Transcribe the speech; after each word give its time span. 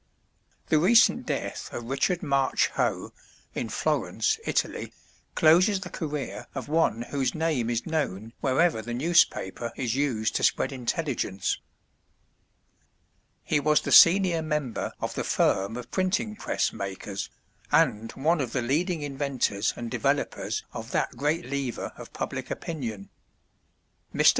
The 0.69 0.79
recent 0.79 1.27
death 1.27 1.71
of 1.71 1.83
Richard 1.83 2.23
March 2.23 2.69
Hoe, 2.69 3.13
in 3.53 3.69
Florence, 3.69 4.39
Italy, 4.47 4.93
closes 5.35 5.81
the 5.81 5.91
career 5.91 6.47
of 6.55 6.67
one 6.67 7.03
whose 7.11 7.35
name 7.35 7.69
is 7.69 7.85
known 7.85 8.33
wherever 8.41 8.81
the 8.81 8.95
newspaper 8.95 9.71
is 9.75 9.93
used 9.93 10.35
to 10.37 10.43
spread 10.43 10.71
intelligence. 10.71 11.59
He 13.43 13.59
was 13.59 13.79
the 13.81 13.91
senior 13.91 14.41
member 14.41 14.91
of 14.99 15.13
the 15.13 15.23
firm 15.23 15.77
of 15.77 15.91
printing 15.91 16.35
press 16.35 16.73
makers, 16.73 17.29
and 17.71 18.11
one 18.13 18.41
of 18.41 18.53
the 18.53 18.63
leading 18.63 19.03
inventors 19.03 19.71
and 19.77 19.91
developers 19.91 20.63
of 20.73 20.89
that 20.93 21.11
great 21.15 21.45
lever 21.45 21.91
of 21.95 22.11
public 22.11 22.49
opinion. 22.49 23.11
Mr. 24.15 24.29